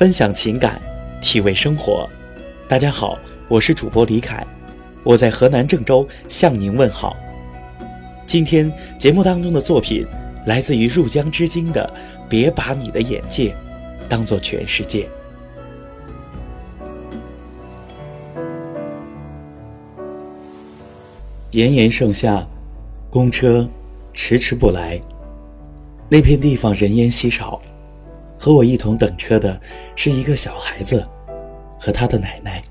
[0.00, 0.80] 分享情感，
[1.20, 2.08] 体味生活。
[2.66, 4.46] 大家好，我是主播李凯，
[5.02, 7.14] 我在河南郑州向您问好。
[8.26, 10.06] 今天节目当中的作品
[10.46, 11.86] 来自于入江之鲸的
[12.30, 13.54] 《别把你的眼界
[14.08, 15.06] 当做全世界》。
[21.50, 22.42] 炎炎盛夏，
[23.10, 23.68] 公车
[24.14, 24.98] 迟迟不来。
[26.08, 27.60] 那片地方人烟稀少，
[28.40, 29.60] 和我一同等车的
[29.94, 31.06] 是一个小孩子
[31.78, 32.62] 和他的奶奶。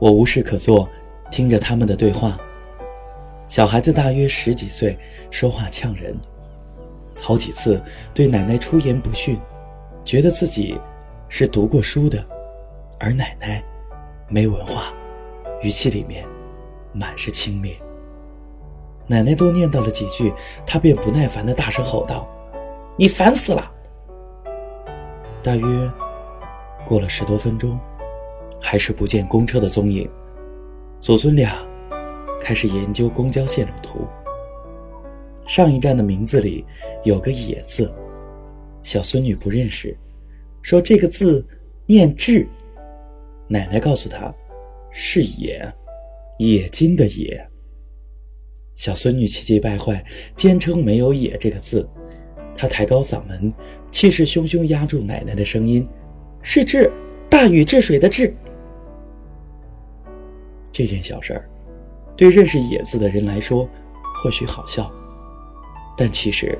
[0.00, 0.88] 我无事可做，
[1.30, 2.38] 听着他们的对话。
[3.48, 4.98] 小孩子大约十几岁，
[5.30, 6.18] 说话呛人，
[7.20, 7.82] 好几次
[8.14, 9.38] 对奶奶出言不逊，
[10.06, 10.80] 觉得自己
[11.28, 12.24] 是读过书的，
[12.98, 13.62] 而奶奶
[14.26, 14.92] 没文化，
[15.60, 16.24] 语气里面。
[16.92, 17.76] 满是轻蔑。
[19.06, 20.32] 奶奶多念叨了几句，
[20.66, 22.28] 他便不耐烦的大声吼道
[22.98, 23.69] ：“你烦死了！”
[25.42, 25.92] 大约
[26.86, 27.78] 过了十多分钟，
[28.60, 30.08] 还是不见公车的踪影。
[31.00, 31.56] 祖孙俩
[32.40, 34.06] 开始研究公交线路图。
[35.46, 36.64] 上一站的名字里
[37.04, 37.92] 有个“野”字，
[38.82, 39.96] 小孙女不认识，
[40.62, 41.44] 说这个字
[41.86, 42.46] 念“智”。
[43.48, 44.32] 奶奶告诉她
[44.92, 45.72] ：“是‘野’。”
[46.38, 47.46] 冶金的冶，
[48.74, 50.02] 小孙女气急败坏，
[50.34, 51.86] 坚称没有“冶”这个字。
[52.60, 53.50] 他抬高嗓门，
[53.90, 55.82] 气势汹汹压住奶奶的声音
[56.44, 56.92] ：“是治，
[57.26, 58.34] 大禹治水的治。”
[60.70, 61.48] 这件小事儿，
[62.14, 63.66] 对认识“野”字的人来说，
[64.22, 64.92] 或许好笑，
[65.96, 66.58] 但其实，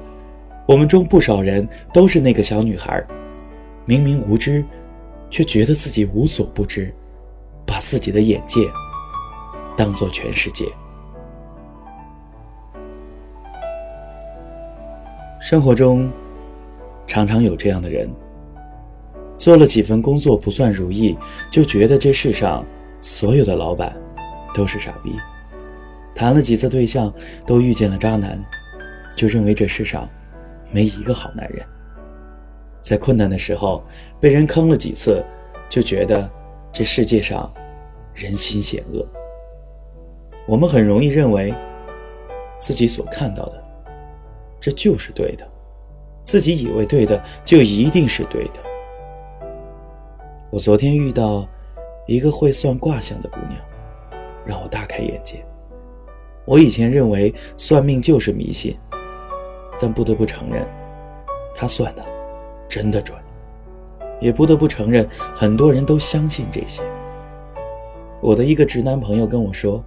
[0.66, 3.06] 我们中不少人都是那个小女孩，
[3.84, 4.64] 明明无知，
[5.28, 6.94] 却觉得自己无所不知，
[7.66, 8.58] 把自己的眼界。
[9.76, 10.64] 当做全世界。
[15.50, 16.08] 生活中，
[17.08, 18.08] 常常有这样的人，
[19.36, 21.18] 做了几份工作不算如意，
[21.50, 22.64] 就觉得这世上
[23.00, 23.92] 所有的老板
[24.54, 25.10] 都是傻逼；
[26.14, 27.12] 谈了几次对象，
[27.44, 28.40] 都遇见了渣男，
[29.16, 30.08] 就认为这世上
[30.70, 31.66] 没一个好男人；
[32.80, 33.82] 在困难的时候
[34.20, 35.20] 被人坑了几次，
[35.68, 36.30] 就觉得
[36.72, 37.52] 这世界上
[38.14, 39.04] 人心险恶。
[40.46, 41.52] 我们很容易认为，
[42.56, 43.64] 自己所看到的，
[44.60, 45.44] 这就是对的；
[46.20, 48.60] 自己以为对的，就一定是对的。
[50.50, 51.48] 我昨天遇到
[52.06, 53.58] 一个会算卦象的姑娘，
[54.44, 55.44] 让我大开眼界。
[56.44, 58.76] 我以前认为算命就是迷信，
[59.80, 60.66] 但不得不承认，
[61.54, 62.04] 她算的
[62.68, 63.16] 真的准。
[64.20, 66.82] 也不得不承认，很多人都相信这些。
[68.20, 69.82] 我的一个直男朋友跟我说。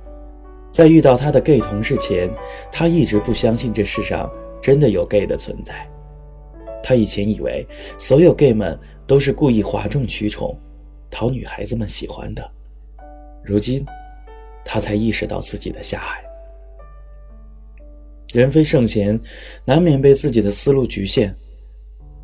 [0.72, 2.28] 在遇到他的 gay 同事前，
[2.72, 4.28] 他一直不相信这世上
[4.64, 5.86] 真的有 gay 的存在。
[6.82, 7.68] 他以前以为
[8.00, 10.58] 所有 gay 们都是故意哗众取宠，
[11.12, 12.50] 讨女孩子们喜欢的。
[13.44, 13.86] 如今，
[14.64, 16.24] 他才意识到自己的狭隘。
[18.34, 19.20] 人非圣贤，
[19.66, 21.36] 难免被自己的思路局限，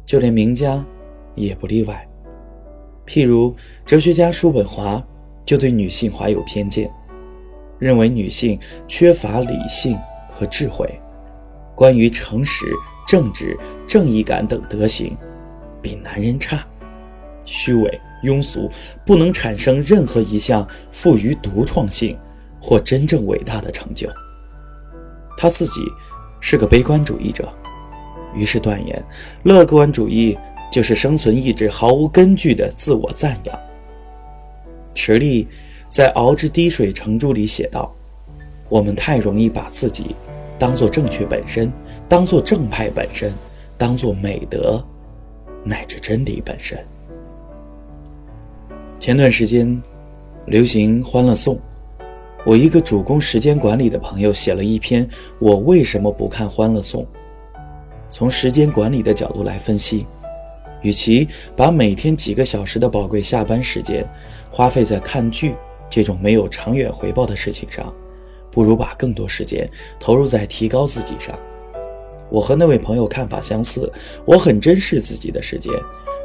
[0.05, 0.83] 就连名家
[1.35, 2.07] 也不例外。
[3.05, 3.53] 譬如
[3.85, 5.05] 哲学家叔本华，
[5.45, 6.89] 就对女性怀有偏见。
[7.77, 9.97] 认为女性缺乏理性
[10.29, 10.89] 和智慧，
[11.79, 12.65] 关于诚实、
[13.07, 13.57] 正直、
[13.87, 15.15] 正义感等德行，
[15.81, 16.67] 比男人差，
[17.45, 18.69] 虚伪、庸俗，
[19.05, 22.19] 不能产生任何一项富于独创性
[22.59, 24.09] 或真正伟大的成就。
[25.37, 25.79] 他自己
[26.41, 27.47] 是个悲观主义者，
[28.35, 29.01] 于是断言，
[29.43, 30.37] 乐观主义
[30.69, 33.59] 就是生存意志毫无根据的自我赞扬。
[34.93, 35.47] 池莉。
[35.87, 37.91] 在《熬之滴水成珠》里写道
[38.69, 40.15] ：“我们太容易把自己
[40.59, 41.71] 当做正确本身，
[42.09, 43.33] 当做正派本身，
[43.77, 44.83] 当做美德
[45.63, 46.77] 乃至真理本身。”
[48.99, 49.81] 前段时间
[50.45, 51.55] 流行《欢乐颂》，
[52.45, 55.07] 我一个主攻时间管理的朋友写了一篇
[55.39, 57.03] 《我为什么不看《欢乐颂》》，
[58.09, 60.05] 从时间管理的角度来分析，
[60.81, 61.25] 与其
[61.55, 64.05] 把每天几个小时的宝贵下班时间
[64.51, 65.55] 花费在看剧，
[65.89, 67.93] 这种没有长远回报的事情上，
[68.51, 69.69] 不如把更多时间
[69.99, 71.37] 投入在提高自己上。
[72.29, 73.91] 我和那位朋友看法相似，
[74.25, 75.73] 我很珍视自己的时间，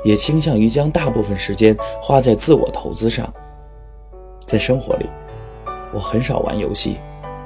[0.05, 3.33] 也倾向于将大部分时间花在自我投资上。
[4.41, 5.07] 在生活里，
[5.95, 6.99] 我很少玩游戏、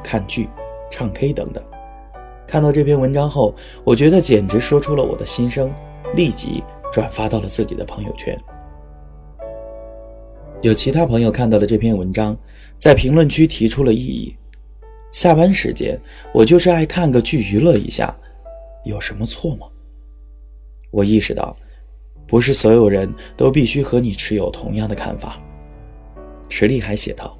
[0.02, 0.48] 看剧、
[0.90, 1.62] 唱 K 等等。
[2.48, 3.54] 看到这篇文章后，
[3.84, 5.72] 我觉得简直说出了我的心声，
[6.16, 8.36] 立即转发到了自己的朋友圈。
[10.62, 12.36] 有其他朋友看到了这篇文章，
[12.76, 14.36] 在评论区提出了异议。
[15.10, 15.98] 下班时间，
[16.32, 18.14] 我就是爱看个剧娱乐一下，
[18.84, 19.66] 有什么错吗？
[20.90, 21.56] 我意识到，
[22.26, 25.38] 不是所有人都必须和你持有同样的看法。
[26.48, 27.36] 池莉还写道：“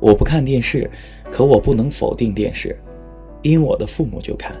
[0.00, 0.90] 我不看电视，
[1.30, 2.78] 可我不能否定电视，
[3.42, 4.54] 因我的父母就看。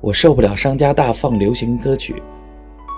[0.00, 2.22] 我受不了商家大放流行歌曲，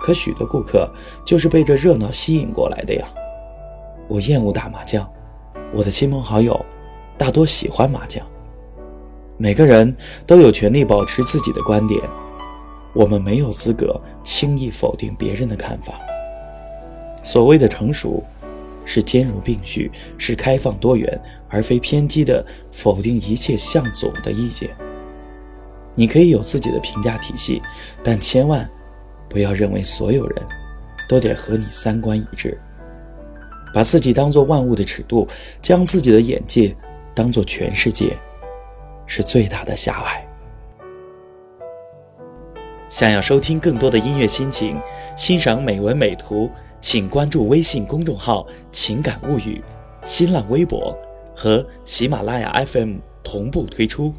[0.02, 0.90] 可许多顾客
[1.24, 3.08] 就是被这热闹吸引过来的呀。
[4.08, 5.10] 我厌恶打麻将，
[5.72, 6.64] 我的亲朋好友
[7.16, 8.24] 大多喜欢麻将。
[9.36, 9.94] 每个人
[10.26, 12.00] 都有权利保持自己的观点，
[12.94, 15.94] 我们没有资格轻易否定别人的看法。
[17.22, 18.22] 所谓的成熟。”
[18.88, 24.70] 是兼容并蓄，是开放多元，而非偏激的否定一切向左的意见。
[25.96, 27.60] 你可以有自己的评价体系，
[28.00, 28.70] 但千万
[29.28, 30.42] 不要认为所有人
[31.08, 32.56] 都得和你三观一致。
[33.74, 35.26] 把自己当作万物的尺度，
[35.60, 36.72] 将自己的眼界
[37.16, 38.14] 当做全世界，
[39.06, 40.22] 是最大的狭隘。
[42.90, 44.78] 想要收听更多的音乐心情，
[45.16, 46.50] 欣赏美文美图。
[46.78, 49.60] 请关注微信公众号“情感物语”，
[50.04, 50.96] 新浪微博
[51.34, 54.14] 和喜马拉雅 FM 同步推出。